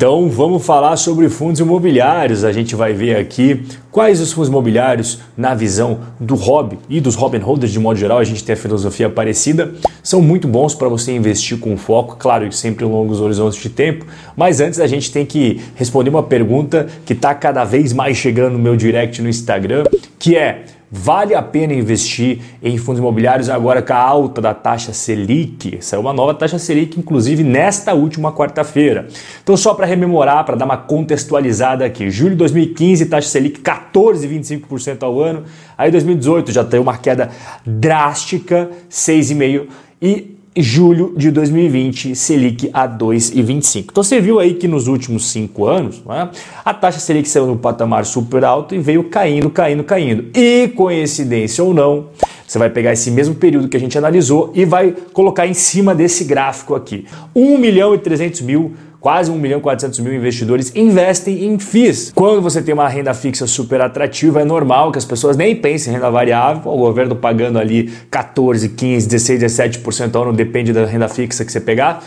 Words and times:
Então 0.00 0.30
vamos 0.30 0.64
falar 0.64 0.96
sobre 0.96 1.28
fundos 1.28 1.60
imobiliários. 1.60 2.42
A 2.42 2.52
gente 2.52 2.74
vai 2.74 2.94
ver 2.94 3.16
aqui 3.16 3.66
quais 3.90 4.18
os 4.18 4.32
fundos 4.32 4.48
imobiliários, 4.48 5.18
na 5.36 5.54
visão 5.54 6.00
do 6.18 6.34
hobby 6.36 6.78
e 6.88 7.02
dos 7.02 7.14
Robin 7.14 7.36
Holders 7.36 7.70
de 7.70 7.78
modo 7.78 7.98
geral, 7.98 8.16
a 8.16 8.24
gente 8.24 8.42
tem 8.42 8.54
a 8.54 8.56
filosofia 8.56 9.10
parecida, 9.10 9.74
são 10.02 10.22
muito 10.22 10.48
bons 10.48 10.74
para 10.74 10.88
você 10.88 11.14
investir 11.14 11.58
com 11.58 11.76
foco, 11.76 12.16
claro, 12.18 12.50
sempre 12.50 12.86
em 12.86 12.88
longos 12.88 13.20
horizontes 13.20 13.60
de 13.60 13.68
tempo. 13.68 14.06
Mas 14.34 14.58
antes 14.58 14.80
a 14.80 14.86
gente 14.86 15.12
tem 15.12 15.26
que 15.26 15.60
responder 15.74 16.08
uma 16.08 16.22
pergunta 16.22 16.86
que 17.04 17.12
está 17.12 17.34
cada 17.34 17.62
vez 17.64 17.92
mais 17.92 18.16
chegando 18.16 18.54
no 18.54 18.58
meu 18.58 18.76
direct 18.76 19.20
no 19.20 19.28
Instagram, 19.28 19.84
que 20.18 20.34
é 20.34 20.64
Vale 20.92 21.36
a 21.36 21.42
pena 21.42 21.72
investir 21.72 22.40
em 22.60 22.76
fundos 22.76 22.98
imobiliários 22.98 23.48
agora 23.48 23.80
com 23.80 23.92
a 23.92 23.96
alta 23.96 24.40
da 24.40 24.52
taxa 24.52 24.92
Selic? 24.92 25.78
Saiu 25.80 26.00
uma 26.00 26.12
nova 26.12 26.34
taxa 26.34 26.58
Selic, 26.58 26.98
inclusive 26.98 27.44
nesta 27.44 27.94
última 27.94 28.32
quarta-feira. 28.32 29.06
Então, 29.40 29.56
só 29.56 29.72
para 29.72 29.86
rememorar, 29.86 30.44
para 30.44 30.56
dar 30.56 30.64
uma 30.64 30.76
contextualizada 30.76 31.84
aqui: 31.84 32.10
julho 32.10 32.32
de 32.32 32.38
2015, 32.38 33.06
taxa 33.06 33.28
Selic 33.28 33.60
14,25% 33.60 35.04
ao 35.04 35.20
ano. 35.20 35.44
Aí, 35.78 35.92
2018 35.92 36.50
já 36.50 36.64
tem 36.64 36.80
uma 36.80 36.98
queda 36.98 37.30
drástica, 37.64 38.68
6,5%. 38.90 39.68
E 40.02 40.29
julho 40.56 41.14
de 41.16 41.30
2020, 41.30 42.14
Selic 42.16 42.70
a 42.72 42.88
2,25. 42.88 43.86
Então 43.90 44.02
você 44.02 44.20
viu 44.20 44.40
aí 44.40 44.54
que 44.54 44.66
nos 44.66 44.88
últimos 44.88 45.30
cinco 45.30 45.66
anos 45.66 46.02
né, 46.04 46.28
a 46.64 46.74
taxa 46.74 46.98
Selic 46.98 47.28
saiu 47.28 47.46
no 47.46 47.56
patamar 47.56 48.04
super 48.04 48.44
alto 48.44 48.74
e 48.74 48.78
veio 48.78 49.04
caindo, 49.04 49.48
caindo, 49.50 49.84
caindo. 49.84 50.26
E 50.34 50.68
coincidência 50.68 51.62
ou 51.62 51.72
não, 51.72 52.06
você 52.46 52.58
vai 52.58 52.68
pegar 52.68 52.92
esse 52.92 53.10
mesmo 53.12 53.36
período 53.36 53.68
que 53.68 53.76
a 53.76 53.80
gente 53.80 53.96
analisou 53.96 54.50
e 54.54 54.64
vai 54.64 54.94
colocar 55.12 55.46
em 55.46 55.54
cima 55.54 55.94
desse 55.94 56.24
gráfico 56.24 56.74
aqui. 56.74 57.06
1 57.34 57.56
milhão 57.58 57.94
e 57.94 57.98
300 57.98 58.40
mil 58.40 58.74
Quase 59.00 59.30
1 59.30 59.38
milhão 59.38 59.58
e 59.58 59.62
400 59.62 59.98
mil 60.00 60.14
investidores 60.14 60.76
investem 60.76 61.46
em 61.46 61.58
FIIs. 61.58 62.12
Quando 62.14 62.42
você 62.42 62.60
tem 62.60 62.74
uma 62.74 62.86
renda 62.86 63.14
fixa 63.14 63.46
super 63.46 63.80
atrativa, 63.80 64.42
é 64.42 64.44
normal 64.44 64.92
que 64.92 64.98
as 64.98 65.06
pessoas 65.06 65.38
nem 65.38 65.56
pensem 65.56 65.90
em 65.90 65.96
renda 65.96 66.10
variável, 66.10 66.70
o 66.70 66.76
governo 66.76 67.16
pagando 67.16 67.58
ali 67.58 67.90
14, 68.10 68.68
15, 68.68 69.08
16, 69.08 69.42
17% 69.42 70.14
ao 70.14 70.24
ano, 70.24 70.34
depende 70.34 70.72
da 70.72 70.84
renda 70.84 71.08
fixa 71.08 71.46
que 71.46 71.50
você 71.50 71.60
pegar. 71.60 72.04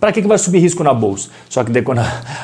Para 0.00 0.10
que, 0.10 0.22
que 0.22 0.26
vai 0.26 0.38
subir 0.38 0.58
risco 0.58 0.82
na 0.82 0.92
bolsa? 0.92 1.28
Só 1.48 1.62
que 1.62 1.70
daí 1.70 1.82
quando 1.82 2.00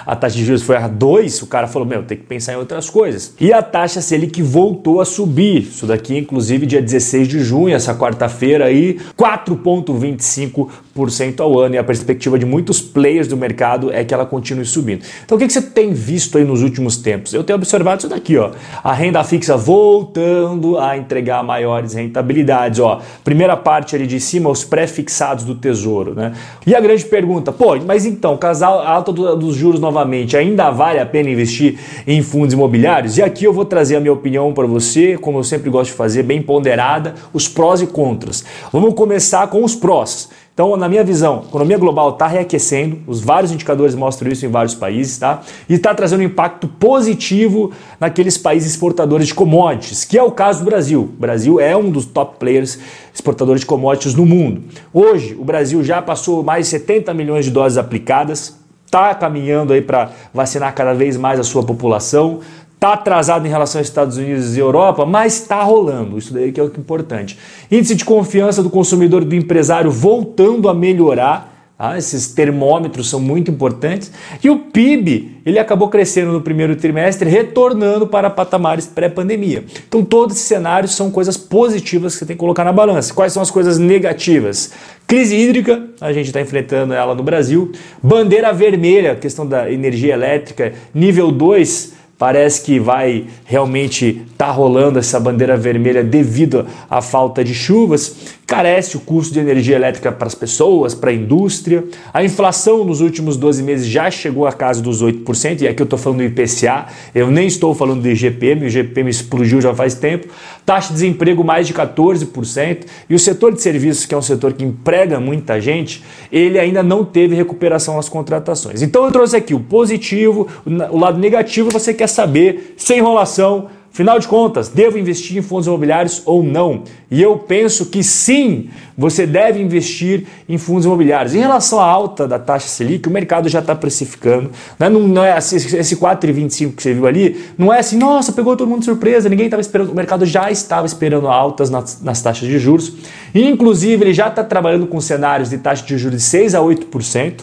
a, 0.07 0.15
taxa 0.15 0.37
de 0.37 0.45
juros 0.45 0.63
foi 0.63 0.77
a 0.77 0.87
2, 0.87 1.43
o 1.43 1.47
cara 1.47 1.67
falou, 1.67 1.89
meu, 1.89 2.05
tem 2.05 2.17
que 2.17 2.23
pensar 2.25 2.53
em 2.53 2.57
outras 2.57 2.89
coisas. 2.89 3.35
E 3.41 3.53
a 3.53 3.61
taxa 3.63 4.01
Selic 4.01 4.41
voltou 4.43 5.01
a 5.01 5.05
subir. 5.05 5.63
Isso 5.63 5.87
daqui, 5.87 6.17
inclusive, 6.17 6.67
dia 6.67 6.81
16 6.81 7.27
de 7.27 7.41
junho, 7.41 7.75
essa 7.75 7.93
quarta-feira 7.95 8.67
aí, 8.67 9.01
4,25% 9.19 11.41
ao 11.41 11.59
ano. 11.59 11.75
E 11.75 11.79
a 11.79 11.85
perspectiva 11.85 12.39
de 12.39 12.47
muitos 12.47 12.81
players 12.81 13.27
do 13.27 13.37
mercado 13.37 13.78
é 13.93 14.05
que 14.05 14.13
ela 14.13 14.27
continue 14.27 14.65
subindo. 14.65 15.05
Então 15.25 15.37
o 15.37 15.41
que, 15.41 15.49
você 15.49 15.63
tem 15.63 15.93
visto 15.93 16.39
aí 16.39 16.45
nos 16.45 16.63
últimos 16.63 16.97
tempos? 16.97 17.33
Eu 17.33 17.45
tenho 17.45 17.57
observado 17.57 17.99
isso 17.99 18.09
daqui, 18.09 18.37
ó. 18.37 18.51
A 18.83 18.93
renda 18.93 19.23
fixa 19.25 19.57
voltando 19.57 20.79
a 20.79 20.97
entregar 20.97 21.43
maiores 21.43 21.95
rentabilidades, 21.95 22.81
ó. 22.81 23.01
Primeira 23.25 23.57
parte 23.57 23.95
ali 23.95 24.07
de 24.07 24.21
cima, 24.21 24.51
os 24.51 24.65
pré-fixados 24.65 25.45
do 25.45 25.55
tesouro, 25.55 26.15
né? 26.15 26.33
E 26.67 26.75
a 26.75 26.81
grande 26.81 27.05
pergunta, 27.05 27.53
pô, 27.53 27.77
mas 27.85 28.05
então, 28.05 28.37
casal 28.37 28.81
alta 28.81 29.13
dos 29.13 29.55
juros 29.55 29.81
novamente, 29.81 30.37
ainda 30.37 30.71
vale 30.71 30.99
a 30.99 31.07
pena 31.07 31.31
investir 31.31 31.79
em 32.07 32.23
fundos 32.23 32.55
imobiliários? 32.55 33.19
E 33.19 33.23
aqui 33.23 33.45
eu 33.45 33.53
vou 33.53 33.65
trazer 33.65 33.97
a 33.97 34.01
minha 34.01 34.13
opinião 34.13 34.53
para 34.53 34.67
você, 34.67 35.17
como 35.17 35.39
eu 35.39 35.45
sempre 35.45 35.71
gosto 35.71 35.91
de 35.91 35.97
fazer, 35.97 36.23
bem 36.23 36.43
ponderada, 36.43 37.15
os 37.33 37.49
prós 37.49 37.81
e 37.81 37.87
contras. 37.87 38.45
Vamos 38.73 38.95
começar 38.95 39.47
com 39.49 39.65
os 39.65 39.75
prós. 39.75 40.29
Então, 40.59 40.77
na 40.77 40.89
minha 40.89 41.05
visão, 41.05 41.43
a 41.45 41.49
economia 41.49 41.79
global 41.79 42.11
está 42.11 42.27
reaquecendo, 42.27 42.99
os 43.07 43.21
vários 43.21 43.53
indicadores 43.53 43.95
mostram 43.95 44.29
isso 44.29 44.45
em 44.45 44.49
vários 44.49 44.75
países, 44.75 45.17
tá? 45.17 45.41
E 45.69 45.75
está 45.75 45.95
trazendo 45.95 46.19
um 46.19 46.25
impacto 46.25 46.67
positivo 46.67 47.71
naqueles 48.01 48.37
países 48.37 48.73
exportadores 48.73 49.29
de 49.29 49.35
commodities, 49.35 50.05
que 50.05 50.19
é 50.19 50.23
o 50.25 50.33
caso 50.33 50.59
do 50.59 50.65
Brasil. 50.65 51.03
O 51.03 51.21
Brasil 51.21 51.61
é 51.61 51.77
um 51.77 51.89
dos 51.89 52.07
top 52.07 52.41
players 52.41 52.77
exportadores 53.15 53.61
de 53.61 53.69
commodities 53.69 54.17
no 54.17 54.27
mundo. 54.27 54.65
Hoje, 54.93 55.37
o 55.39 55.45
Brasil 55.45 55.81
já 55.85 56.03
passou 56.03 56.43
mais 56.43 56.65
de 56.67 56.73
70 56.73 57.15
milhões 57.15 57.45
de 57.45 57.53
doses 57.53 57.79
aplicadas, 57.79 58.59
está 58.85 59.15
caminhando 59.15 59.73
aí 59.73 59.81
para 59.81 60.11
vacinar 60.35 60.75
cada 60.75 60.93
vez 60.93 61.17
mais 61.17 61.39
a 61.39 61.45
sua 61.45 61.63
população, 61.63 62.41
Está 62.79 62.93
atrasado 62.93 63.45
em 63.45 63.51
relação 63.51 63.81
aos 63.81 63.89
Estados 63.89 64.19
Unidos 64.19 64.57
e 64.57 64.61
Europa, 64.61 65.05
mas 65.05 65.41
está 65.41 65.61
rolando. 65.65 66.17
Isso 66.17 66.33
daí 66.33 66.53
que 66.53 66.61
é 66.61 66.63
o 66.63 66.71
que 66.71 66.77
é 66.77 66.81
importante. 66.81 67.37
Índice 67.69 67.97
de 67.97 68.05
confiança 68.05 68.63
do 68.63 68.71
consumidor 68.71 69.23
e 69.23 69.25
do 69.25 69.35
empresário 69.35 69.91
voltando 69.91 70.69
a 70.69 70.75
melhorar. 70.75 71.73
Tá? 71.77 71.99
Esses 71.99 72.29
termômetros 72.29 73.11
são 73.11 73.19
muito 73.19 73.51
importantes. 73.51 74.13
E 74.45 74.49
o 74.49 74.61
PIB 74.61 75.41
ele 75.45 75.59
acabou 75.59 75.89
crescendo 75.89 76.31
no 76.31 76.41
primeiro 76.41 76.77
trimestre, 76.77 77.29
retornando 77.29 78.07
para 78.07 78.31
patamares 78.31 78.87
pré-pandemia. 78.87 79.65
Então, 79.89 80.05
todos 80.05 80.37
esses 80.37 80.47
cenários 80.47 80.95
são 80.95 81.11
coisas 81.11 81.37
positivas 81.37 82.13
que 82.13 82.21
você 82.21 82.27
tem 82.27 82.37
que 82.37 82.41
colocar 82.41 82.63
na 82.63 82.73
balança. 82.73 83.13
Quais 83.13 83.33
são 83.33 83.43
as 83.43 83.51
coisas 83.51 83.77
negativas? 83.77 84.71
Crise 85.05 85.35
hídrica, 85.35 85.83
a 86.01 86.13
gente 86.13 86.27
está 86.27 86.41
enfrentando 86.41 86.95
ela 86.95 87.13
no 87.13 87.25
Brasil. 87.25 87.73
Bandeira 88.01 88.53
vermelha, 88.53 89.17
questão 89.17 89.45
da 89.45 89.69
energia 89.69 90.15
elétrica, 90.15 90.75
nível 90.95 91.33
2 91.33 91.98
Parece 92.19 92.63
que 92.63 92.81
vai 92.81 93.27
realmente 93.45 94.23
estar 94.31 94.47
tá 94.47 94.51
rolando 94.51 94.99
essa 94.99 95.21
bandeira 95.21 95.57
vermelha 95.57 96.03
devido 96.03 96.67
à 96.91 97.01
falta 97.01 97.45
de 97.45 97.55
chuvas 97.55 98.38
carece 98.49 98.97
o 98.97 99.01
custo 99.01 99.35
de 99.35 99.41
energia 99.41 99.77
elétrica 99.77 100.11
para 100.11 100.27
as 100.27 100.35
pessoas, 100.35 100.95
para 100.95 101.11
a 101.11 101.13
indústria. 101.13 101.85
A 102.15 102.25
inflação 102.25 102.83
nos 102.83 103.03
últimos 103.03 103.37
12 103.37 103.63
meses 103.63 103.87
já 103.87 104.11
chegou 104.11 104.47
a 104.47 104.53
casa 104.53 104.81
dos 104.81 105.03
8%, 105.03 105.61
e 105.61 105.69
aqui 105.69 105.83
eu 105.83 105.85
estou 105.85 105.99
falando 105.99 106.21
do 106.21 106.25
IPCA, 106.25 106.87
eu 107.15 107.31
nem 107.31 107.47
estou 107.47 107.75
falando 107.75 108.01
do 108.01 108.09
IGPM, 108.09 108.65
o 108.65 108.67
IGPM 108.67 109.11
explodiu 109.11 109.61
já 109.61 109.75
faz 109.75 109.95
tempo. 109.95 110.29
Taxa 110.65 110.89
de 110.89 110.95
desemprego 110.95 111.45
mais 111.45 111.67
de 111.67 111.75
14%, 111.75 112.87
e 113.11 113.15
o 113.15 113.19
setor 113.19 113.53
de 113.53 113.61
serviços, 113.61 114.07
que 114.07 114.15
é 114.15 114.17
um 114.17 114.23
setor 114.23 114.55
que 114.55 114.65
emprega 114.65 115.21
muita 115.21 115.61
gente, 115.61 116.03
ele 116.33 116.59
ainda 116.59 116.83
não 116.83 117.05
teve 117.05 117.35
recuperação 117.35 117.97
nas 117.97 118.09
contratações. 118.09 118.81
Então 118.81 119.05
eu 119.05 119.13
trouxe 119.13 119.37
aqui 119.37 119.53
o 119.53 119.61
positivo, 119.61 120.49
o 120.91 120.99
lado 120.99 121.19
negativo 121.19 121.69
você 121.71 121.93
quer 121.93 122.07
saber, 122.07 122.73
sem 122.79 122.97
enrolação, 122.97 123.69
Final 123.99 124.21
de 124.21 124.29
contas, 124.29 124.69
devo 124.69 124.97
investir 124.97 125.37
em 125.37 125.43
fundos 125.43 125.67
imobiliários 125.67 126.23
ou 126.25 126.41
não? 126.41 126.85
E 127.11 127.21
eu 127.21 127.37
penso 127.37 127.87
que 127.87 128.05
sim, 128.05 128.71
você 128.97 129.27
deve 129.27 129.61
investir 129.61 130.25
em 130.49 130.57
fundos 130.57 130.85
imobiliários. 130.85 131.35
Em 131.35 131.41
relação 131.41 131.81
à 131.81 131.85
alta 131.85 132.25
da 132.25 132.39
taxa 132.39 132.69
Selic, 132.69 133.09
o 133.09 133.11
mercado 133.11 133.49
já 133.49 133.59
está 133.59 133.75
precificando. 133.75 134.53
Né? 134.79 134.89
Não, 134.89 135.01
não 135.01 135.25
é 135.25 135.37
esse 135.37 135.97
4,25 135.97 136.77
que 136.77 136.83
você 136.85 136.95
viu 136.95 137.09
ali, 137.09 137.45
não 137.59 137.75
é 137.75 137.81
assim, 137.81 137.99
nossa, 137.99 138.31
pegou 138.31 138.57
todo 138.57 138.69
mundo 138.69 138.79
de 138.79 138.85
surpresa, 138.85 139.29
ninguém 139.29 139.47
estava 139.47 139.61
esperando. 139.61 139.91
O 139.91 139.97
mercado 139.97 140.25
já 140.25 140.49
estava 140.49 140.87
esperando 140.87 141.27
altas 141.27 141.69
nas, 141.69 142.01
nas 142.01 142.23
taxas 142.23 142.49
de 142.49 142.57
juros. 142.57 142.93
Inclusive, 143.35 144.05
ele 144.05 144.15
já 144.15 144.29
está 144.29 144.45
trabalhando 144.45 144.87
com 144.87 145.01
cenários 145.01 145.51
de 145.51 145.59
taxa 145.59 145.85
de 145.85 145.99
juros 145.99 146.19
de 146.19 146.23
6 146.23 146.55
a 146.55 146.61
8%. 146.61 147.41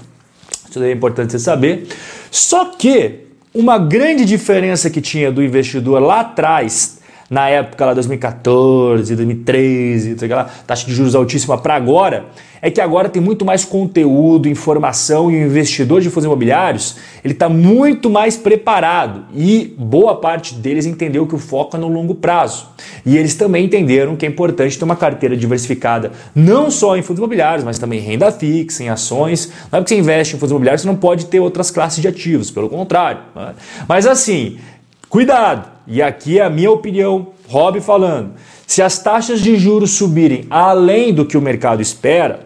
Isso 0.69 0.81
é 0.81 0.93
importante 0.93 1.33
você 1.33 1.39
saber. 1.39 1.85
Só 2.31 2.63
que 2.63 3.24
uma 3.55 3.77
grande 3.77 4.25
diferença 4.25 4.89
que 4.89 4.99
tinha 4.99 5.31
do 5.31 5.41
investidor 5.41 6.01
lá 6.01 6.19
atrás, 6.19 6.97
na 7.29 7.49
época 7.49 7.85
lá 7.85 7.93
2014, 7.93 9.15
2013, 9.15 10.15
taxa 10.67 10.85
de 10.85 10.93
juros 10.93 11.15
altíssima 11.15 11.57
para 11.57 11.75
agora, 11.75 12.25
é 12.61 12.71
que 12.71 12.81
agora 12.81 13.09
tem 13.09 13.21
muito 13.21 13.45
mais 13.45 13.63
conteúdo, 13.63 14.47
informação 14.47 15.29
e 15.29 15.35
o 15.35 15.45
investidor 15.45 16.01
de 16.01 16.09
fundos 16.09 16.25
imobiliários 16.25 16.97
ele 17.23 17.33
está 17.33 17.49
muito 17.49 18.09
mais 18.09 18.37
preparado 18.37 19.25
e 19.33 19.73
boa 19.77 20.15
parte 20.15 20.53
deles 20.53 20.85
entendeu 20.85 21.25
que 21.25 21.33
o 21.33 21.39
foco 21.39 21.75
é 21.75 21.79
no 21.79 21.87
longo 21.87 22.13
prazo. 22.13 22.67
E 23.03 23.17
eles 23.17 23.33
também 23.33 23.65
entenderam 23.65 24.15
que 24.15 24.25
é 24.25 24.29
importante 24.29 24.77
ter 24.77 24.85
uma 24.85 24.95
carteira 24.95 25.35
diversificada, 25.35 26.11
não 26.35 26.69
só 26.69 26.95
em 26.95 27.01
fundos 27.01 27.19
imobiliários, 27.19 27.63
mas 27.63 27.79
também 27.79 27.99
em 27.99 28.03
renda 28.03 28.31
fixa, 28.31 28.83
em 28.83 28.89
ações. 28.89 29.51
Não 29.71 29.77
é 29.77 29.81
porque 29.81 29.95
você 29.95 29.99
investe 29.99 30.35
em 30.35 30.39
fundos 30.39 30.51
imobiliários, 30.51 30.83
você 30.83 30.87
não 30.87 30.95
pode 30.95 31.25
ter 31.25 31.39
outras 31.39 31.71
classes 31.71 31.99
de 31.99 32.07
ativos, 32.07 32.51
pelo 32.51 32.69
contrário. 32.69 33.21
Né? 33.35 33.53
Mas 33.87 34.05
assim, 34.05 34.57
cuidado, 35.15 35.69
e 35.87 36.01
aqui 36.01 36.39
é 36.39 36.43
a 36.43 36.49
minha 36.49 36.69
opinião, 36.69 37.27
Rob 37.47 37.79
falando. 37.79 38.31
Se 38.67 38.81
as 38.81 38.99
taxas 38.99 39.39
de 39.39 39.55
juros 39.55 39.91
subirem 39.91 40.45
além 40.49 41.13
do 41.13 41.25
que 41.25 41.37
o 41.37 41.41
mercado 41.41 41.81
espera, 41.81 42.41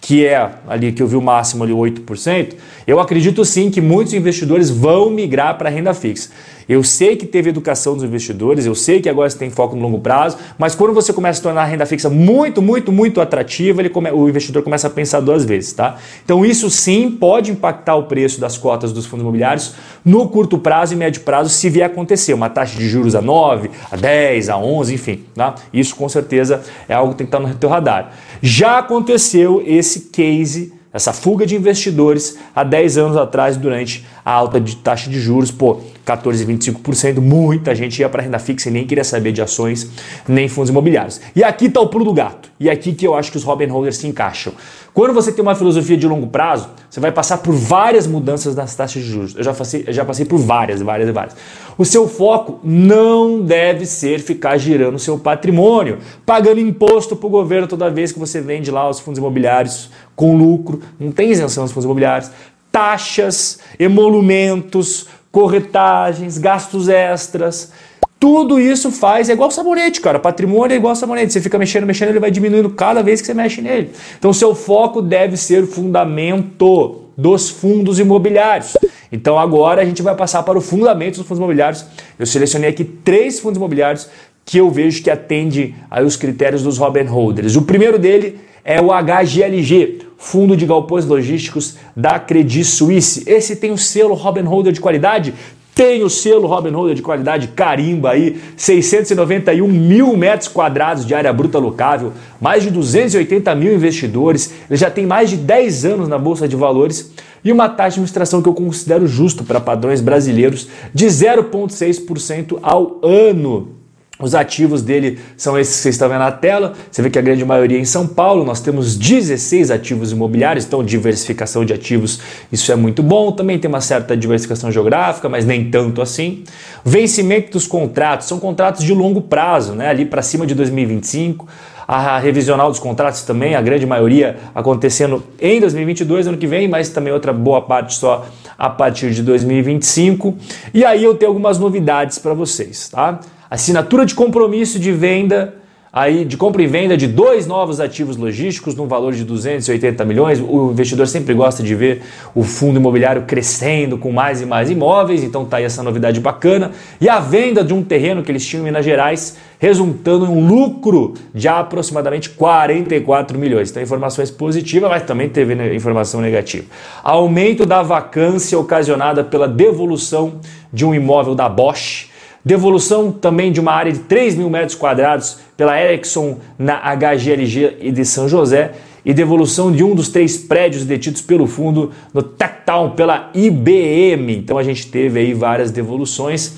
que 0.00 0.26
é 0.26 0.50
ali 0.66 0.90
que 0.90 1.00
eu 1.00 1.06
vi 1.06 1.14
o 1.14 1.22
máximo 1.22 1.62
ali 1.62 1.72
8%, 1.72 2.56
eu 2.88 2.98
acredito 2.98 3.44
sim 3.44 3.70
que 3.70 3.80
muitos 3.80 4.14
investidores 4.14 4.68
vão 4.68 5.10
migrar 5.10 5.56
para 5.56 5.68
a 5.68 5.72
renda 5.72 5.94
fixa. 5.94 6.30
Eu 6.68 6.82
sei 6.82 7.16
que 7.16 7.24
teve 7.24 7.48
educação 7.48 7.94
dos 7.94 8.04
investidores, 8.04 8.66
eu 8.66 8.74
sei 8.74 9.00
que 9.00 9.08
agora 9.08 9.30
você 9.30 9.38
tem 9.38 9.48
foco 9.48 9.74
no 9.74 9.80
longo 9.80 10.00
prazo, 10.00 10.36
mas 10.58 10.74
quando 10.74 10.92
você 10.92 11.12
começa 11.14 11.40
a 11.40 11.42
tornar 11.42 11.62
a 11.62 11.64
renda 11.64 11.86
fixa 11.86 12.10
muito, 12.10 12.60
muito, 12.60 12.92
muito 12.92 13.22
atrativa, 13.22 13.80
ele 13.80 13.88
come, 13.88 14.10
o 14.10 14.28
investidor 14.28 14.62
começa 14.62 14.86
a 14.86 14.90
pensar 14.90 15.20
duas 15.20 15.46
vezes, 15.46 15.72
tá? 15.72 15.96
Então 16.22 16.44
isso 16.44 16.68
sim 16.68 17.10
pode 17.10 17.50
impactar 17.50 17.96
o 17.96 18.02
preço 18.02 18.38
das 18.38 18.58
cotas 18.58 18.92
dos 18.92 19.06
fundos 19.06 19.22
imobiliários 19.22 19.74
no 20.04 20.28
curto 20.28 20.58
prazo 20.58 20.92
e 20.92 20.96
médio 20.96 21.22
prazo, 21.22 21.48
se 21.48 21.70
vier 21.70 21.86
acontecer 21.86 22.34
uma 22.34 22.50
taxa 22.50 22.76
de 22.76 22.86
juros 22.86 23.14
a 23.14 23.22
9, 23.22 23.70
a 23.90 23.96
10, 23.96 24.50
a 24.50 24.58
11, 24.58 24.94
enfim, 24.94 25.24
tá? 25.34 25.54
Isso 25.72 25.96
com 25.96 26.08
certeza 26.08 26.62
é 26.86 26.92
algo 26.92 27.12
que 27.12 27.18
tem 27.18 27.26
que 27.26 27.34
estar 27.34 27.46
no 27.46 27.54
teu 27.54 27.70
radar. 27.70 28.12
Já 28.42 28.78
aconteceu 28.78 29.62
esse 29.66 30.10
case 30.10 30.76
essa 30.92 31.12
fuga 31.12 31.46
de 31.46 31.54
investidores 31.54 32.38
há 32.54 32.64
10 32.64 32.98
anos 32.98 33.16
atrás 33.16 33.56
durante 33.56 34.06
a 34.28 34.30
alta 34.30 34.60
de 34.60 34.76
taxa 34.76 35.08
de 35.08 35.18
juros, 35.18 35.50
pô, 35.50 35.80
14,25%, 36.06 37.18
muita 37.18 37.74
gente 37.74 37.98
ia 37.98 38.10
para 38.10 38.22
renda 38.22 38.38
fixa 38.38 38.68
e 38.68 38.72
nem 38.72 38.86
queria 38.86 39.02
saber 39.02 39.32
de 39.32 39.40
ações 39.40 39.90
nem 40.28 40.48
fundos 40.48 40.68
imobiliários. 40.68 41.18
E 41.34 41.42
aqui 41.42 41.64
está 41.64 41.80
o 41.80 41.88
pulo 41.88 42.04
do 42.04 42.12
gato. 42.12 42.50
E 42.60 42.68
aqui 42.68 42.92
que 42.92 43.06
eu 43.06 43.14
acho 43.14 43.30
que 43.30 43.38
os 43.38 43.42
Robin 43.42 43.68
Holders 43.68 43.96
se 43.96 44.06
encaixam. 44.06 44.52
Quando 44.92 45.14
você 45.14 45.32
tem 45.32 45.40
uma 45.40 45.54
filosofia 45.54 45.96
de 45.96 46.06
longo 46.06 46.26
prazo, 46.26 46.68
você 46.90 47.00
vai 47.00 47.10
passar 47.10 47.38
por 47.38 47.54
várias 47.54 48.06
mudanças 48.06 48.54
nas 48.54 48.74
taxas 48.76 49.02
de 49.02 49.08
juros. 49.08 49.34
Eu 49.34 49.42
já 49.42 49.54
passei, 49.54 49.84
eu 49.86 49.92
já 49.94 50.04
passei 50.04 50.26
por 50.26 50.38
várias, 50.38 50.82
várias, 50.82 51.08
várias. 51.08 51.36
O 51.78 51.84
seu 51.86 52.06
foco 52.06 52.60
não 52.62 53.40
deve 53.40 53.86
ser 53.86 54.20
ficar 54.20 54.58
girando 54.58 54.96
o 54.96 54.98
seu 54.98 55.18
patrimônio, 55.18 56.00
pagando 56.26 56.60
imposto 56.60 57.16
para 57.16 57.26
o 57.26 57.30
governo 57.30 57.66
toda 57.66 57.88
vez 57.88 58.12
que 58.12 58.18
você 58.18 58.42
vende 58.42 58.70
lá 58.70 58.90
os 58.90 59.00
fundos 59.00 59.18
imobiliários 59.18 59.88
com 60.14 60.36
lucro. 60.36 60.82
Não 61.00 61.12
tem 61.12 61.30
isenção 61.30 61.62
nos 61.62 61.72
fundos 61.72 61.86
imobiliários. 61.86 62.30
Taxas, 62.78 63.58
emolumentos, 63.76 65.08
corretagens, 65.32 66.38
gastos 66.38 66.88
extras. 66.88 67.72
Tudo 68.20 68.60
isso 68.60 68.92
faz, 68.92 69.28
é 69.28 69.32
igual 69.32 69.50
sabonete, 69.50 70.00
cara. 70.00 70.20
Patrimônio 70.20 70.74
é 70.74 70.76
igual 70.76 70.94
sabonete. 70.94 71.32
Você 71.32 71.40
fica 71.40 71.58
mexendo, 71.58 71.84
mexendo, 71.84 72.10
ele 72.10 72.20
vai 72.20 72.30
diminuindo 72.30 72.70
cada 72.70 73.02
vez 73.02 73.20
que 73.20 73.26
você 73.26 73.34
mexe 73.34 73.60
nele. 73.60 73.90
Então, 74.16 74.32
seu 74.32 74.54
foco 74.54 75.02
deve 75.02 75.36
ser 75.36 75.64
o 75.64 75.66
fundamento 75.66 77.06
dos 77.16 77.50
fundos 77.50 77.98
imobiliários. 77.98 78.76
Então, 79.10 79.36
agora 79.36 79.82
a 79.82 79.84
gente 79.84 80.00
vai 80.00 80.14
passar 80.14 80.44
para 80.44 80.56
o 80.56 80.60
fundamento 80.60 81.16
dos 81.16 81.26
fundos 81.26 81.38
imobiliários. 81.38 81.84
Eu 82.16 82.26
selecionei 82.26 82.70
aqui 82.70 82.84
três 82.84 83.40
fundos 83.40 83.56
imobiliários 83.56 84.08
que 84.44 84.58
eu 84.58 84.70
vejo 84.70 85.02
que 85.02 85.10
atende 85.10 85.74
aos 85.90 86.14
critérios 86.14 86.62
dos 86.62 86.78
Robin 86.78 87.06
Holders. 87.06 87.56
O 87.56 87.62
primeiro 87.62 87.98
dele 87.98 88.38
é 88.64 88.80
o 88.80 88.90
HGLG, 88.92 90.07
Fundo 90.18 90.56
de 90.56 90.66
Galpões 90.66 91.06
Logísticos 91.06 91.76
da 91.96 92.18
Credit 92.18 92.64
Suisse. 92.64 93.22
Esse 93.24 93.54
tem 93.54 93.70
o 93.70 93.78
selo 93.78 94.14
Robin 94.14 94.42
Holder 94.42 94.72
de 94.72 94.80
qualidade, 94.80 95.32
tem 95.78 96.02
o 96.02 96.10
selo 96.10 96.48
Robin 96.48 96.72
Holder 96.72 96.96
de 96.96 97.02
qualidade 97.02 97.46
carimba 97.48 98.10
aí, 98.10 98.36
691 98.56 99.68
mil 99.68 100.16
metros 100.16 100.48
quadrados 100.48 101.06
de 101.06 101.14
área 101.14 101.32
bruta 101.32 101.60
locável, 101.60 102.12
mais 102.40 102.64
de 102.64 102.70
280 102.70 103.54
mil 103.54 103.72
investidores, 103.72 104.52
ele 104.68 104.76
já 104.76 104.90
tem 104.90 105.06
mais 105.06 105.30
de 105.30 105.36
10 105.36 105.84
anos 105.84 106.08
na 106.08 106.18
Bolsa 106.18 106.48
de 106.48 106.56
Valores 106.56 107.12
e 107.44 107.52
uma 107.52 107.68
taxa 107.68 107.90
de 107.90 107.94
administração 108.00 108.42
que 108.42 108.48
eu 108.48 108.54
considero 108.54 109.06
justo 109.06 109.44
para 109.44 109.60
padrões 109.60 110.00
brasileiros 110.00 110.66
de 110.92 111.06
0,6% 111.06 112.58
ao 112.60 112.98
ano. 113.04 113.77
Os 114.20 114.34
ativos 114.34 114.82
dele 114.82 115.20
são 115.36 115.58
esses 115.58 115.76
que 115.76 115.82
vocês 115.82 115.94
estão 115.94 116.08
vendo 116.08 116.18
na 116.18 116.32
tela. 116.32 116.72
Você 116.90 117.00
vê 117.00 117.08
que 117.08 117.18
a 117.18 117.22
grande 117.22 117.44
maioria 117.44 117.78
é 117.78 117.80
em 117.80 117.84
São 117.84 118.06
Paulo. 118.06 118.44
Nós 118.44 118.60
temos 118.60 118.96
16 118.96 119.70
ativos 119.70 120.10
imobiliários, 120.10 120.64
então 120.64 120.82
diversificação 120.82 121.64
de 121.64 121.72
ativos, 121.72 122.20
isso 122.50 122.72
é 122.72 122.76
muito 122.76 123.02
bom. 123.02 123.30
Também 123.30 123.58
tem 123.58 123.68
uma 123.68 123.80
certa 123.80 124.16
diversificação 124.16 124.72
geográfica, 124.72 125.28
mas 125.28 125.44
nem 125.44 125.70
tanto 125.70 126.02
assim. 126.02 126.42
Vencimento 126.84 127.52
dos 127.52 127.66
contratos, 127.66 128.26
são 128.26 128.40
contratos 128.40 128.84
de 128.84 128.92
longo 128.92 129.20
prazo, 129.20 129.74
né? 129.74 129.88
ali 129.88 130.04
para 130.04 130.22
cima 130.22 130.46
de 130.46 130.54
2025 130.54 131.46
a 131.88 132.18
revisional 132.18 132.68
dos 132.68 132.78
contratos 132.78 133.22
também, 133.22 133.54
a 133.54 133.62
grande 133.62 133.86
maioria 133.86 134.36
acontecendo 134.54 135.24
em 135.40 135.58
2022, 135.58 136.26
ano 136.26 136.36
que 136.36 136.46
vem, 136.46 136.68
mas 136.68 136.90
também 136.90 137.10
outra 137.10 137.32
boa 137.32 137.62
parte 137.62 137.94
só 137.94 138.26
a 138.58 138.68
partir 138.68 139.10
de 139.12 139.22
2025. 139.22 140.36
E 140.74 140.84
aí 140.84 141.02
eu 141.02 141.14
tenho 141.14 141.30
algumas 141.30 141.58
novidades 141.58 142.18
para 142.18 142.34
vocês, 142.34 142.90
tá? 142.90 143.18
Assinatura 143.50 144.04
de 144.04 144.14
compromisso 144.14 144.78
de 144.78 144.92
venda 144.92 145.54
aí 145.92 146.24
de 146.24 146.36
compra 146.36 146.62
e 146.62 146.66
venda 146.66 146.96
de 146.96 147.06
dois 147.06 147.46
novos 147.46 147.80
ativos 147.80 148.16
logísticos 148.16 148.74
no 148.74 148.86
valor 148.86 149.14
de 149.14 149.24
280 149.24 150.04
milhões. 150.04 150.40
O 150.40 150.70
investidor 150.70 151.08
sempre 151.08 151.34
gosta 151.34 151.62
de 151.62 151.74
ver 151.74 152.02
o 152.34 152.42
fundo 152.42 152.78
imobiliário 152.78 153.22
crescendo 153.22 153.96
com 153.96 154.12
mais 154.12 154.40
e 154.40 154.46
mais 154.46 154.70
imóveis, 154.70 155.24
então 155.24 155.44
tá 155.44 155.56
aí 155.56 155.64
essa 155.64 155.82
novidade 155.82 156.20
bacana. 156.20 156.72
E 157.00 157.08
a 157.08 157.18
venda 157.18 157.64
de 157.64 157.72
um 157.72 157.82
terreno 157.82 158.22
que 158.22 158.30
eles 158.30 158.46
tinham 158.46 158.62
em 158.62 158.64
Minas 158.66 158.84
Gerais, 158.84 159.38
resultando 159.58 160.26
em 160.26 160.28
um 160.28 160.46
lucro 160.46 161.14
de 161.34 161.48
aproximadamente 161.48 162.30
44 162.30 163.38
milhões. 163.38 163.70
Então 163.70 163.82
informações 163.82 164.30
positivas, 164.30 164.90
mas 164.90 165.02
também 165.02 165.28
teve 165.28 165.54
informação 165.74 166.20
negativa. 166.20 166.66
Aumento 167.02 167.64
da 167.64 167.82
vacância 167.82 168.58
ocasionada 168.58 169.24
pela 169.24 169.48
devolução 169.48 170.40
de 170.72 170.84
um 170.84 170.94
imóvel 170.94 171.34
da 171.34 171.48
Bosch 171.48 172.08
Devolução 172.48 173.12
também 173.12 173.52
de 173.52 173.60
uma 173.60 173.72
área 173.72 173.92
de 173.92 173.98
3 173.98 174.34
mil 174.34 174.48
metros 174.48 174.74
quadrados 174.74 175.36
pela 175.54 175.78
Ericsson 175.78 176.38
na 176.58 176.80
HGLG 176.96 177.76
e 177.78 177.92
de 177.92 178.06
São 178.06 178.26
José 178.26 178.72
e 179.04 179.12
devolução 179.12 179.70
de 179.70 179.84
um 179.84 179.94
dos 179.94 180.08
três 180.08 180.38
prédios 180.38 180.86
detidos 180.86 181.20
pelo 181.20 181.46
fundo 181.46 181.92
no 182.10 182.22
Tectown 182.22 182.92
pela 182.92 183.30
IBM. 183.34 184.34
Então 184.34 184.56
a 184.56 184.62
gente 184.62 184.86
teve 184.86 185.20
aí 185.20 185.34
várias 185.34 185.70
devoluções. 185.70 186.54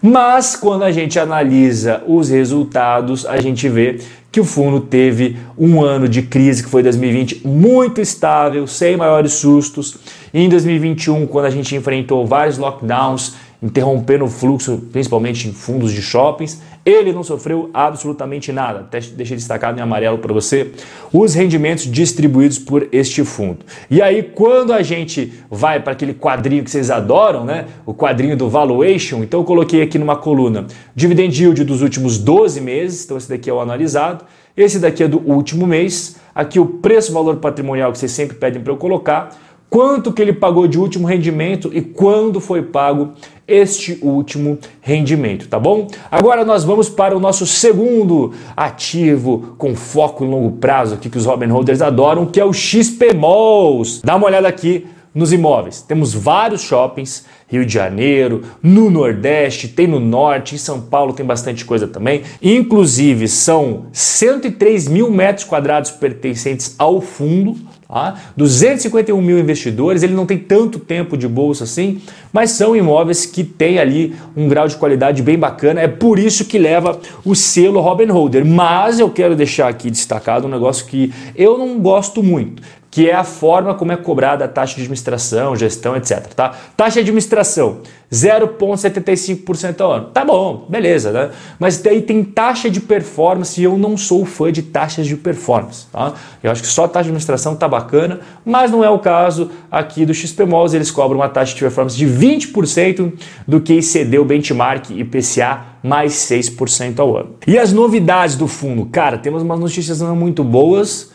Mas 0.00 0.56
quando 0.56 0.82
a 0.82 0.90
gente 0.90 1.18
analisa 1.18 2.02
os 2.06 2.30
resultados, 2.30 3.26
a 3.26 3.38
gente 3.38 3.68
vê 3.68 3.98
que 4.32 4.40
o 4.40 4.44
fundo 4.44 4.80
teve 4.80 5.36
um 5.58 5.82
ano 5.82 6.08
de 6.08 6.22
crise, 6.22 6.62
que 6.62 6.70
foi 6.70 6.82
2020, 6.82 7.46
muito 7.46 8.00
estável, 8.00 8.66
sem 8.66 8.96
maiores 8.96 9.34
sustos. 9.34 9.98
E 10.32 10.40
em 10.40 10.48
2021, 10.48 11.26
quando 11.26 11.44
a 11.44 11.50
gente 11.50 11.76
enfrentou 11.76 12.26
vários 12.26 12.56
lockdowns, 12.56 13.34
interrompendo 13.64 14.26
o 14.26 14.28
fluxo, 14.28 14.82
principalmente 14.92 15.48
em 15.48 15.52
fundos 15.52 15.90
de 15.90 16.02
shoppings. 16.02 16.60
Ele 16.84 17.14
não 17.14 17.22
sofreu 17.22 17.70
absolutamente 17.72 18.52
nada. 18.52 18.80
Até 18.80 19.00
deixei 19.00 19.38
destacado 19.38 19.78
em 19.78 19.82
amarelo 19.82 20.18
para 20.18 20.34
você 20.34 20.70
os 21.10 21.32
rendimentos 21.32 21.90
distribuídos 21.90 22.58
por 22.58 22.86
este 22.92 23.24
fundo. 23.24 23.64
E 23.90 24.02
aí, 24.02 24.22
quando 24.22 24.70
a 24.70 24.82
gente 24.82 25.32
vai 25.50 25.80
para 25.80 25.94
aquele 25.94 26.12
quadrinho 26.12 26.62
que 26.62 26.70
vocês 26.70 26.90
adoram, 26.90 27.42
né? 27.42 27.64
O 27.86 27.94
quadrinho 27.94 28.36
do 28.36 28.50
valuation, 28.50 29.24
então 29.24 29.40
eu 29.40 29.44
coloquei 29.44 29.80
aqui 29.80 29.98
numa 29.98 30.16
coluna 30.16 30.66
dividend 30.94 31.42
yield 31.42 31.64
dos 31.64 31.80
últimos 31.80 32.18
12 32.18 32.60
meses, 32.60 33.06
então 33.06 33.16
esse 33.16 33.30
daqui 33.30 33.48
é 33.48 33.52
o 33.52 33.60
analisado. 33.60 34.26
Esse 34.54 34.78
daqui 34.78 35.02
é 35.02 35.08
do 35.08 35.18
último 35.20 35.66
mês. 35.66 36.16
Aqui 36.34 36.60
o 36.60 36.66
preço-valor 36.66 37.36
patrimonial 37.36 37.90
que 37.92 37.98
vocês 37.98 38.12
sempre 38.12 38.36
pedem 38.36 38.62
para 38.62 38.72
eu 38.72 38.76
colocar 38.76 39.34
quanto 39.74 40.12
que 40.12 40.22
ele 40.22 40.32
pagou 40.32 40.68
de 40.68 40.78
último 40.78 41.04
rendimento 41.04 41.68
e 41.74 41.82
quando 41.82 42.38
foi 42.38 42.62
pago 42.62 43.12
este 43.46 43.98
último 44.02 44.58
rendimento, 44.80 45.48
tá 45.48 45.58
bom? 45.58 45.86
Agora 46.10 46.44
nós 46.44 46.64
vamos 46.64 46.88
para 46.88 47.16
o 47.16 47.20
nosso 47.20 47.46
segundo 47.46 48.32
ativo 48.56 49.54
com 49.58 49.74
foco 49.74 50.24
em 50.24 50.28
longo 50.28 50.52
prazo 50.52 50.94
aqui 50.94 51.10
que 51.10 51.18
os 51.18 51.26
Robin 51.26 51.46
Holders 51.46 51.82
adoram, 51.82 52.26
que 52.26 52.40
é 52.40 52.44
o 52.44 52.52
XP 52.52 53.14
Malls. 53.14 54.00
Dá 54.02 54.16
uma 54.16 54.26
olhada 54.26 54.48
aqui 54.48 54.86
nos 55.14 55.32
imóveis. 55.32 55.80
Temos 55.80 56.12
vários 56.12 56.62
shoppings, 56.62 57.24
Rio 57.46 57.64
de 57.64 57.72
Janeiro, 57.72 58.42
no 58.60 58.90
Nordeste, 58.90 59.68
tem 59.68 59.86
no 59.86 60.00
Norte, 60.00 60.56
em 60.56 60.58
São 60.58 60.80
Paulo 60.80 61.12
tem 61.12 61.24
bastante 61.24 61.64
coisa 61.64 61.86
também. 61.86 62.22
Inclusive, 62.42 63.28
são 63.28 63.86
103 63.92 64.88
mil 64.88 65.10
metros 65.10 65.46
quadrados 65.46 65.92
pertencentes 65.92 66.74
ao 66.78 67.00
fundo, 67.00 67.56
Tá? 67.88 68.14
251 68.36 69.20
mil 69.20 69.38
investidores, 69.38 70.02
ele 70.02 70.14
não 70.14 70.26
tem 70.26 70.38
tanto 70.38 70.78
tempo 70.78 71.16
de 71.16 71.28
bolsa 71.28 71.64
assim, 71.64 72.00
mas 72.32 72.50
são 72.52 72.74
imóveis 72.74 73.26
que 73.26 73.44
têm 73.44 73.78
ali 73.78 74.14
um 74.36 74.48
grau 74.48 74.66
de 74.66 74.76
qualidade 74.76 75.22
bem 75.22 75.38
bacana. 75.38 75.80
É 75.80 75.88
por 75.88 76.18
isso 76.18 76.44
que 76.44 76.58
leva 76.58 76.98
o 77.24 77.34
selo 77.34 77.80
Robin 77.80 78.06
Holder. 78.06 78.44
Mas 78.44 78.98
eu 78.98 79.10
quero 79.10 79.36
deixar 79.36 79.68
aqui 79.68 79.90
destacado 79.90 80.46
um 80.46 80.50
negócio 80.50 80.86
que 80.86 81.12
eu 81.36 81.58
não 81.58 81.78
gosto 81.78 82.22
muito, 82.22 82.62
que 82.94 83.10
é 83.10 83.12
a 83.12 83.24
forma 83.24 83.74
como 83.74 83.90
é 83.90 83.96
cobrada 83.96 84.44
a 84.44 84.48
taxa 84.48 84.76
de 84.76 84.82
administração, 84.82 85.56
gestão, 85.56 85.96
etc. 85.96 86.28
Tá? 86.32 86.54
Taxa 86.76 86.94
de 86.94 87.00
administração, 87.00 87.78
0,75% 88.12 89.80
ao 89.80 89.90
ano. 89.90 90.06
Tá 90.14 90.24
bom, 90.24 90.64
beleza, 90.68 91.10
né? 91.10 91.30
Mas 91.58 91.76
daí 91.78 92.02
tem 92.02 92.22
taxa 92.22 92.70
de 92.70 92.78
performance 92.78 93.60
e 93.60 93.64
eu 93.64 93.76
não 93.76 93.96
sou 93.96 94.24
fã 94.24 94.52
de 94.52 94.62
taxas 94.62 95.08
de 95.08 95.16
performance. 95.16 95.88
Tá? 95.90 96.12
Eu 96.40 96.52
acho 96.52 96.62
que 96.62 96.68
só 96.68 96.86
taxa 96.86 97.02
de 97.02 97.08
administração 97.08 97.56
tá 97.56 97.66
bacana, 97.66 98.20
mas 98.44 98.70
não 98.70 98.84
é 98.84 98.88
o 98.88 99.00
caso 99.00 99.50
aqui 99.68 100.06
do 100.06 100.14
XP 100.14 100.44
Malls. 100.44 100.72
Eles 100.76 100.92
cobram 100.92 101.18
uma 101.18 101.28
taxa 101.28 101.52
de 101.52 101.58
performance 101.58 101.96
de 101.96 102.06
20% 102.06 103.12
do 103.44 103.60
que 103.60 103.72
excedeu 103.72 104.22
o 104.22 104.24
benchmark 104.24 104.90
IPCA 104.90 105.62
mais 105.82 106.12
6% 106.12 107.00
ao 107.00 107.16
ano. 107.16 107.30
E 107.44 107.58
as 107.58 107.72
novidades 107.72 108.36
do 108.36 108.46
fundo? 108.46 108.86
Cara, 108.86 109.18
temos 109.18 109.42
umas 109.42 109.58
notícias 109.58 110.00
não 110.00 110.14
muito 110.14 110.44
boas 110.44 111.12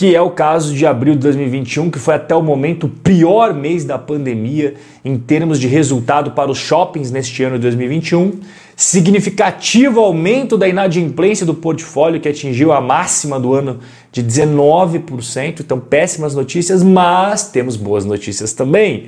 que 0.00 0.16
é 0.16 0.22
o 0.22 0.30
caso 0.30 0.74
de 0.74 0.86
abril 0.86 1.12
de 1.12 1.20
2021, 1.20 1.90
que 1.90 1.98
foi 1.98 2.14
até 2.14 2.34
o 2.34 2.40
momento 2.40 2.84
o 2.84 2.88
pior 2.88 3.52
mês 3.52 3.84
da 3.84 3.98
pandemia 3.98 4.72
em 5.04 5.18
termos 5.18 5.60
de 5.60 5.66
resultado 5.66 6.30
para 6.30 6.50
os 6.50 6.56
shoppings 6.56 7.10
neste 7.10 7.44
ano 7.44 7.56
de 7.56 7.64
2021. 7.64 8.40
Significativo 8.74 10.00
aumento 10.00 10.56
da 10.56 10.66
inadimplência 10.66 11.44
do 11.44 11.52
portfólio, 11.52 12.18
que 12.18 12.30
atingiu 12.30 12.72
a 12.72 12.80
máxima 12.80 13.38
do 13.38 13.52
ano 13.52 13.80
de 14.10 14.24
19%. 14.24 15.60
Então, 15.60 15.78
péssimas 15.78 16.34
notícias, 16.34 16.82
mas 16.82 17.50
temos 17.50 17.76
boas 17.76 18.06
notícias 18.06 18.54
também. 18.54 19.04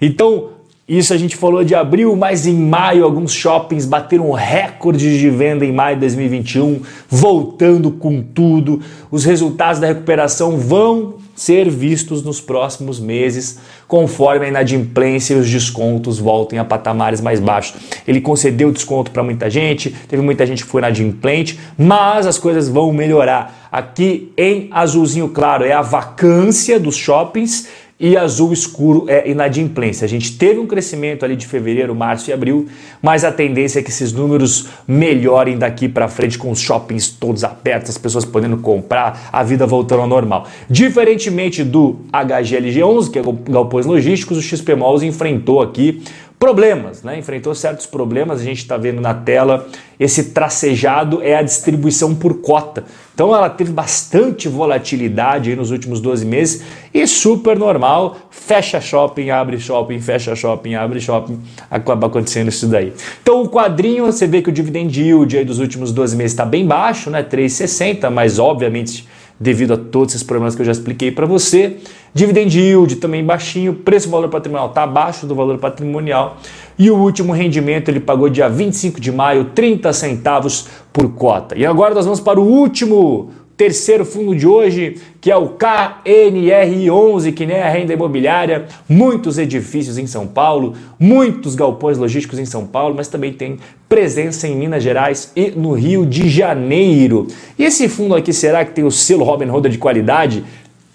Então, 0.00 0.50
isso 0.88 1.12
a 1.12 1.18
gente 1.18 1.36
falou 1.36 1.62
de 1.62 1.74
abril, 1.74 2.16
mas 2.16 2.46
em 2.46 2.54
maio 2.54 3.04
alguns 3.04 3.32
shoppings 3.32 3.84
bateram 3.84 4.30
recordes 4.32 5.18
de 5.18 5.28
venda 5.28 5.66
em 5.66 5.72
maio 5.72 5.96
de 5.96 6.00
2021, 6.00 6.80
voltando 7.06 7.90
com 7.90 8.22
tudo. 8.22 8.80
Os 9.10 9.22
resultados 9.24 9.80
da 9.80 9.86
recuperação 9.86 10.56
vão 10.56 11.16
ser 11.36 11.68
vistos 11.68 12.22
nos 12.22 12.40
próximos 12.40 12.98
meses, 12.98 13.58
conforme 13.86 14.46
a 14.46 14.48
inadimplência 14.48 15.34
e 15.34 15.36
os 15.36 15.48
descontos 15.48 16.18
voltem 16.18 16.58
a 16.58 16.64
patamares 16.64 17.20
mais 17.20 17.38
baixos. 17.38 17.76
Ele 18.06 18.20
concedeu 18.20 18.72
desconto 18.72 19.10
para 19.10 19.22
muita 19.22 19.50
gente, 19.50 19.94
teve 20.08 20.22
muita 20.22 20.46
gente 20.46 20.64
que 20.64 20.70
foi 20.70 20.80
inadimplente, 20.80 21.60
mas 21.76 22.26
as 22.26 22.38
coisas 22.38 22.68
vão 22.68 22.92
melhorar. 22.92 23.68
Aqui 23.70 24.32
em 24.36 24.68
azulzinho 24.72 25.28
claro 25.28 25.64
é 25.64 25.72
a 25.72 25.82
vacância 25.82 26.80
dos 26.80 26.96
shoppings 26.96 27.68
e 28.00 28.16
azul 28.16 28.52
escuro 28.52 29.06
é 29.08 29.28
inadimplência. 29.28 30.04
A 30.04 30.08
gente 30.08 30.38
teve 30.38 30.60
um 30.60 30.66
crescimento 30.66 31.24
ali 31.24 31.34
de 31.34 31.46
fevereiro, 31.46 31.94
março 31.94 32.30
e 32.30 32.32
abril, 32.32 32.68
mas 33.02 33.24
a 33.24 33.32
tendência 33.32 33.80
é 33.80 33.82
que 33.82 33.90
esses 33.90 34.12
números 34.12 34.68
melhorem 34.86 35.58
daqui 35.58 35.88
para 35.88 36.06
frente 36.06 36.38
com 36.38 36.50
os 36.50 36.60
shoppings 36.60 37.08
todos 37.08 37.42
abertos, 37.42 37.90
as 37.90 37.98
pessoas 37.98 38.24
podendo 38.24 38.58
comprar, 38.58 39.28
a 39.32 39.42
vida 39.42 39.66
voltando 39.66 40.02
ao 40.02 40.08
normal. 40.08 40.46
Diferentemente 40.70 41.64
do 41.64 41.96
HGLG11, 42.12 43.10
que 43.10 43.18
é 43.18 43.22
galpões 43.50 43.84
logísticos, 43.84 44.38
o 44.38 44.42
XP 44.42 44.76
Malls 44.76 45.02
enfrentou 45.02 45.60
aqui 45.60 46.02
problemas, 46.38 47.02
né? 47.02 47.18
enfrentou 47.18 47.54
certos 47.54 47.86
problemas. 47.86 48.40
A 48.40 48.44
gente 48.44 48.58
está 48.58 48.76
vendo 48.76 49.00
na 49.00 49.12
tela 49.12 49.66
esse 49.98 50.30
tracejado 50.30 51.20
é 51.22 51.34
a 51.34 51.42
distribuição 51.42 52.14
por 52.14 52.40
cota. 52.40 52.84
Então 53.12 53.34
ela 53.34 53.50
teve 53.50 53.72
bastante 53.72 54.48
volatilidade 54.48 55.56
nos 55.56 55.72
últimos 55.72 56.00
12 56.00 56.24
meses 56.24 56.62
e 56.94 57.04
super 57.06 57.58
normal, 57.58 58.16
fecha 58.30 58.80
shopping, 58.80 59.30
abre 59.30 59.58
shopping, 59.58 60.00
fecha 60.00 60.36
shopping, 60.36 60.74
abre 60.76 61.00
shopping, 61.00 61.40
acaba 61.68 62.06
acontecendo 62.06 62.48
isso 62.48 62.68
daí. 62.68 62.92
Então 63.20 63.42
o 63.42 63.48
quadrinho, 63.48 64.06
você 64.06 64.26
vê 64.26 64.40
que 64.40 64.50
o 64.50 64.52
dividend 64.52 64.96
yield 65.00 65.44
dos 65.44 65.58
últimos 65.58 65.90
12 65.90 66.16
meses 66.16 66.32
está 66.32 66.46
bem 66.46 66.64
baixo, 66.64 67.10
né? 67.10 67.24
3,60, 67.24 68.08
mas 68.08 68.38
obviamente 68.38 69.08
devido 69.40 69.74
a 69.74 69.76
todos 69.76 70.14
esses 70.14 70.26
problemas 70.26 70.54
que 70.54 70.62
eu 70.62 70.66
já 70.66 70.72
expliquei 70.72 71.10
para 71.10 71.26
você. 71.26 71.76
Dividend 72.12 72.58
yield 72.58 72.96
também 72.96 73.24
baixinho, 73.24 73.74
preço 73.74 74.08
valor 74.08 74.28
patrimonial 74.28 74.68
está 74.68 74.82
abaixo 74.82 75.26
do 75.26 75.34
valor 75.34 75.58
patrimonial 75.58 76.38
e 76.78 76.90
o 76.90 76.96
último 76.96 77.32
rendimento 77.32 77.88
ele 77.88 78.00
pagou 78.00 78.28
dia 78.28 78.48
25 78.48 79.00
de 79.00 79.12
maio 79.12 79.46
30 79.54 79.92
centavos 79.92 80.66
por 80.92 81.12
cota. 81.12 81.56
E 81.56 81.64
agora 81.64 81.94
nós 81.94 82.04
vamos 82.04 82.20
para 82.20 82.40
o 82.40 82.44
último 82.44 83.30
terceiro 83.58 84.06
fundo 84.06 84.36
de 84.36 84.46
hoje, 84.46 84.98
que 85.20 85.32
é 85.32 85.36
o 85.36 85.48
KNR11, 85.48 87.34
que 87.34 87.44
nem 87.44 87.56
é 87.56 87.64
a 87.64 87.68
renda 87.68 87.92
imobiliária, 87.92 88.66
muitos 88.88 89.36
edifícios 89.36 89.98
em 89.98 90.06
São 90.06 90.28
Paulo, 90.28 90.74
muitos 90.96 91.56
galpões 91.56 91.98
logísticos 91.98 92.38
em 92.38 92.44
São 92.44 92.64
Paulo, 92.64 92.94
mas 92.94 93.08
também 93.08 93.32
tem 93.32 93.58
presença 93.88 94.46
em 94.46 94.54
Minas 94.54 94.80
Gerais 94.80 95.32
e 95.34 95.50
no 95.50 95.72
Rio 95.72 96.06
de 96.06 96.28
Janeiro. 96.28 97.26
E 97.58 97.64
esse 97.64 97.88
fundo 97.88 98.14
aqui, 98.14 98.32
será 98.32 98.64
que 98.64 98.70
tem 98.70 98.84
o 98.84 98.92
selo 98.92 99.24
Robin 99.24 99.50
Hood 99.50 99.68
de 99.68 99.78
qualidade? 99.78 100.44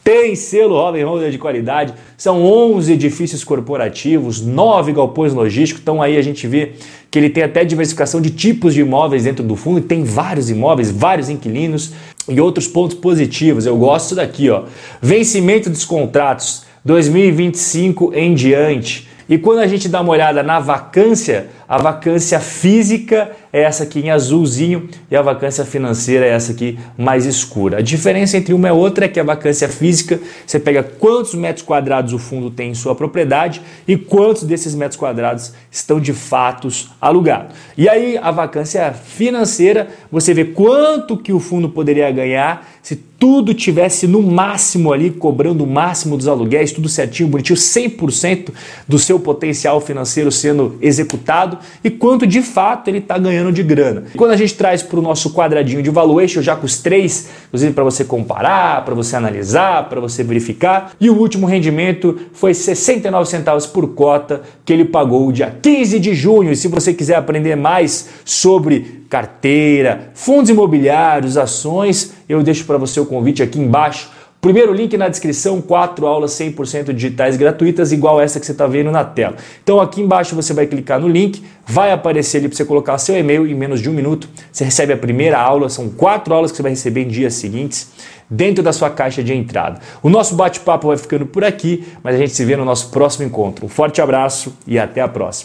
Tem 0.03 0.35
selo 0.35 0.75
Hood 0.75 1.31
de 1.31 1.37
qualidade, 1.37 1.93
são 2.17 2.43
11 2.43 2.91
edifícios 2.91 3.41
corporativos, 3.41 4.41
9 4.41 4.91
galpões 4.91 5.33
logísticos, 5.33 5.81
então 5.81 6.01
aí 6.01 6.17
a 6.17 6.21
gente 6.21 6.45
vê 6.45 6.73
que 7.09 7.17
ele 7.17 7.29
tem 7.29 7.43
até 7.43 7.63
diversificação 7.63 8.19
de 8.19 8.29
tipos 8.29 8.73
de 8.73 8.81
imóveis 8.81 9.23
dentro 9.23 9.45
do 9.45 9.55
fundo, 9.55 9.79
tem 9.79 10.03
vários 10.03 10.49
imóveis, 10.49 10.91
vários 10.91 11.29
inquilinos 11.29 11.93
e 12.27 12.41
outros 12.41 12.67
pontos 12.67 12.97
positivos. 12.97 13.65
Eu 13.65 13.77
gosto 13.77 14.13
daqui, 14.13 14.49
ó. 14.49 14.63
Vencimento 15.01 15.69
dos 15.69 15.85
contratos 15.85 16.65
2025 16.83 18.13
em 18.13 18.33
diante. 18.33 19.07
E 19.29 19.37
quando 19.37 19.59
a 19.59 19.67
gente 19.67 19.87
dá 19.87 20.01
uma 20.01 20.11
olhada 20.11 20.43
na 20.43 20.59
vacância, 20.59 21.47
a 21.73 21.77
vacância 21.79 22.39
física 22.39 23.31
é 23.51 23.63
essa 23.63 23.81
aqui 23.81 23.99
em 23.99 24.11
azulzinho 24.11 24.87
e 25.09 25.15
a 25.15 25.23
vacância 25.23 25.65
financeira 25.65 26.23
é 26.23 26.29
essa 26.29 26.51
aqui 26.51 26.77
mais 26.95 27.25
escura. 27.25 27.79
A 27.79 27.81
diferença 27.81 28.37
entre 28.37 28.53
uma 28.53 28.67
e 28.67 28.71
outra 28.71 29.05
é 29.05 29.07
que 29.07 29.19
a 29.19 29.23
vacância 29.23 29.67
física, 29.67 30.19
você 30.45 30.59
pega 30.59 30.83
quantos 30.83 31.33
metros 31.33 31.65
quadrados 31.65 32.13
o 32.13 32.19
fundo 32.19 32.51
tem 32.51 32.69
em 32.69 32.75
sua 32.75 32.93
propriedade 32.93 33.59
e 33.87 33.97
quantos 33.97 34.43
desses 34.43 34.75
metros 34.75 34.99
quadrados 34.99 35.51
estão 35.71 35.99
de 35.99 36.13
fatos 36.13 36.91
alugados. 37.01 37.55
E 37.75 37.89
aí 37.89 38.19
a 38.19 38.29
vacância 38.29 38.93
financeira, 38.93 39.87
você 40.11 40.31
vê 40.31 40.45
quanto 40.45 41.17
que 41.17 41.33
o 41.33 41.39
fundo 41.39 41.69
poderia 41.69 42.11
ganhar 42.11 42.71
se 42.83 42.97
tudo 42.97 43.53
tivesse 43.53 44.05
no 44.05 44.21
máximo 44.21 44.91
ali, 44.91 45.09
cobrando 45.09 45.63
o 45.63 45.67
máximo 45.67 46.17
dos 46.17 46.27
aluguéis, 46.27 46.73
tudo 46.73 46.89
certinho, 46.89 47.29
bonitinho, 47.29 47.55
100% 47.55 48.49
do 48.85 48.99
seu 48.99 49.17
potencial 49.17 49.79
financeiro 49.79 50.29
sendo 50.29 50.77
executado 50.81 51.57
e 51.83 51.89
quanto 51.89 52.25
de 52.25 52.41
fato 52.41 52.87
ele 52.87 52.99
está 52.99 53.17
ganhando 53.17 53.51
de 53.51 53.63
grana. 53.63 54.03
E 54.13 54.17
quando 54.17 54.31
a 54.31 54.37
gente 54.37 54.53
traz 54.55 54.81
para 54.83 54.99
o 54.99 55.01
nosso 55.01 55.33
quadradinho 55.33 55.81
de 55.81 55.89
valuation, 55.89 56.41
já 56.41 56.55
com 56.55 56.65
os 56.65 56.79
três, 56.79 57.29
inclusive 57.47 57.73
para 57.73 57.83
você 57.83 58.03
comparar, 58.03 58.83
para 58.85 58.95
você 58.95 59.15
analisar, 59.15 59.89
para 59.89 59.99
você 59.99 60.23
verificar, 60.23 60.93
e 60.99 61.09
o 61.09 61.17
último 61.17 61.47
rendimento 61.47 62.19
foi 62.33 62.53
69 62.53 63.29
centavos 63.29 63.65
por 63.65 63.89
cota 63.89 64.41
que 64.65 64.71
ele 64.71 64.85
pagou 64.85 65.31
dia 65.31 65.55
15 65.61 65.99
de 65.99 66.13
junho. 66.13 66.51
E 66.51 66.55
se 66.55 66.67
você 66.67 66.93
quiser 66.93 67.15
aprender 67.15 67.55
mais 67.55 68.09
sobre 68.25 69.03
carteira, 69.09 70.11
fundos 70.13 70.49
imobiliários, 70.49 71.37
ações, 71.37 72.13
eu 72.27 72.41
deixo 72.41 72.65
para 72.65 72.77
você 72.77 72.99
o 72.99 73.05
convite 73.05 73.43
aqui 73.43 73.59
embaixo 73.59 74.09
Primeiro 74.43 74.73
link 74.73 74.97
na 74.97 75.07
descrição, 75.07 75.61
quatro 75.61 76.05
aulas 76.05 76.31
100% 76.31 76.91
digitais 76.91 77.37
gratuitas, 77.37 77.93
igual 77.93 78.19
essa 78.19 78.41
que 78.41 78.45
você 78.45 78.51
está 78.51 78.67
vendo 78.67 78.91
na 78.91 79.05
tela. 79.05 79.37
Então 79.63 79.79
aqui 79.79 80.01
embaixo 80.01 80.35
você 80.35 80.53
vai 80.53 80.67
clicar 80.67 80.99
no 80.99 81.07
link, 81.07 81.41
vai 81.65 81.93
aparecer 81.93 82.39
ali 82.39 82.49
para 82.49 82.57
você 82.57 82.65
colocar 82.65 82.97
seu 82.97 83.17
e-mail 83.17 83.47
em 83.47 83.55
menos 83.55 83.79
de 83.79 83.89
um 83.89 83.93
minuto. 83.93 84.27
Você 84.51 84.65
recebe 84.65 84.91
a 84.91 84.97
primeira 84.97 85.39
aula, 85.39 85.69
são 85.69 85.87
quatro 85.87 86.33
aulas 86.33 86.51
que 86.51 86.57
você 86.57 86.63
vai 86.63 86.71
receber 86.73 87.03
em 87.03 87.07
dias 87.07 87.35
seguintes 87.35 87.93
dentro 88.29 88.61
da 88.61 88.73
sua 88.73 88.89
caixa 88.89 89.23
de 89.23 89.33
entrada. 89.33 89.79
O 90.01 90.09
nosso 90.09 90.35
bate-papo 90.35 90.87
vai 90.87 90.97
ficando 90.97 91.25
por 91.25 91.45
aqui, 91.45 91.87
mas 92.03 92.15
a 92.15 92.17
gente 92.17 92.33
se 92.33 92.43
vê 92.43 92.57
no 92.57 92.65
nosso 92.65 92.89
próximo 92.89 93.25
encontro. 93.25 93.65
Um 93.65 93.69
forte 93.69 94.01
abraço 94.01 94.53
e 94.67 94.77
até 94.77 94.99
a 94.99 95.07
próxima. 95.07 95.41